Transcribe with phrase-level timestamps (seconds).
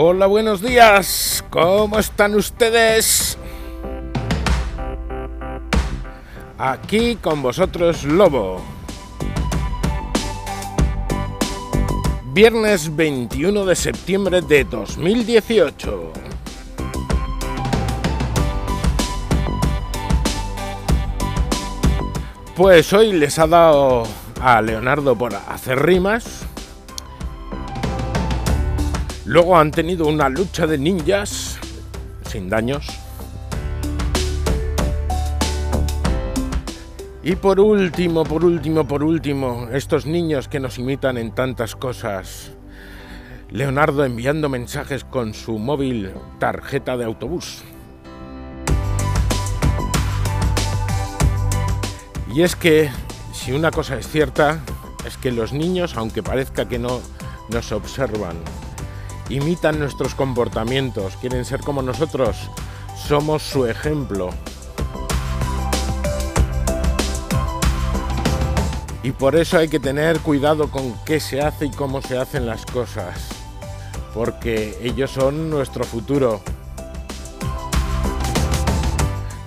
[0.00, 1.44] Hola, buenos días.
[1.50, 3.36] ¿Cómo están ustedes?
[6.56, 8.62] Aquí con vosotros Lobo.
[12.26, 16.12] Viernes 21 de septiembre de 2018.
[22.54, 24.04] Pues hoy les ha dado
[24.40, 26.47] a Leonardo por hacer rimas.
[29.28, 31.58] Luego han tenido una lucha de ninjas
[32.26, 32.86] sin daños.
[37.22, 42.52] Y por último, por último, por último, estos niños que nos imitan en tantas cosas.
[43.50, 47.64] Leonardo enviando mensajes con su móvil tarjeta de autobús.
[52.34, 52.88] Y es que,
[53.34, 54.62] si una cosa es cierta,
[55.06, 57.02] es que los niños, aunque parezca que no
[57.50, 58.36] nos observan,
[59.28, 62.50] imitan nuestros comportamientos, quieren ser como nosotros,
[63.06, 64.30] somos su ejemplo.
[69.02, 72.46] Y por eso hay que tener cuidado con qué se hace y cómo se hacen
[72.46, 73.28] las cosas,
[74.12, 76.42] porque ellos son nuestro futuro.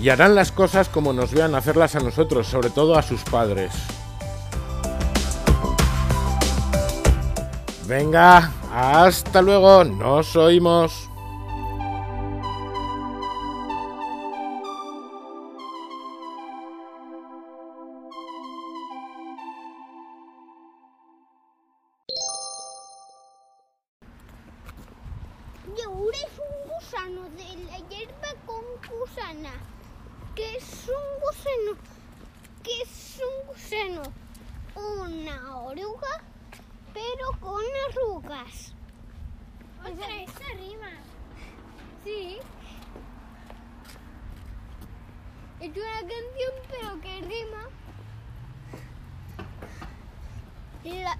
[0.00, 3.72] Y harán las cosas como nos vean hacerlas a nosotros, sobre todo a sus padres.
[7.86, 11.08] Venga, hasta luego, nos oímos.
[25.78, 28.64] Yaura es un gusano de la hierba con
[28.98, 29.52] gusana.
[30.34, 31.78] ¿Qué es un gusano?
[32.64, 34.02] ¿Qué es un gusano?
[34.74, 36.24] Una oruga,
[36.96, 38.72] pero con arrugas.
[39.80, 40.90] Otra, esta rima.
[42.02, 42.38] Sí.
[45.60, 47.62] Es una canción, pero que rima.
[50.84, 51.18] La-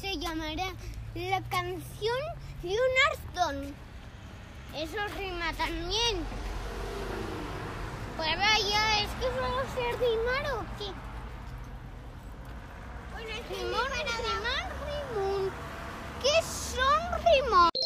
[0.00, 0.72] Se llamará
[1.14, 2.18] La canción
[2.62, 3.74] de un Arzón.
[4.74, 6.24] Eso rima también.
[8.16, 11.07] Pues vaya, es que solo sé rimar o qué.
[13.48, 15.50] Rimón, rimar, rimón.
[16.22, 17.77] ¿Qué son rimón?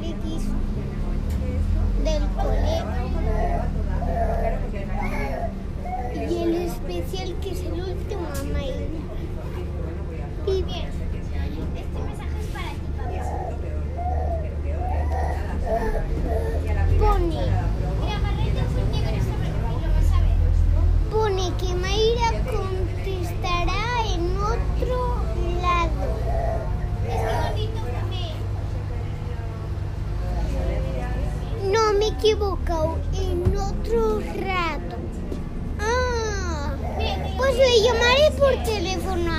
[0.00, 0.44] A mis coleguis
[2.04, 2.84] del colegio
[6.14, 8.86] y el especial que es el último a Mayra.
[10.46, 10.88] Y bien,
[11.76, 13.10] Este mensaje es para ti, papá.
[16.98, 17.42] pone,
[18.00, 20.38] Mira, Marlene fue un negro sobre y lo vas a ver.
[21.10, 23.84] pone que Mayra contestará
[24.14, 24.98] en otro
[25.62, 26.02] lado.
[27.06, 28.30] Es que bonito porque
[31.70, 34.96] No me he equivocado, en otro rato.
[35.78, 36.74] Ah,
[37.38, 39.32] pues le llamaré por teléfono